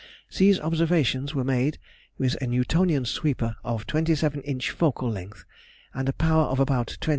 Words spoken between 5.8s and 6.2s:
and a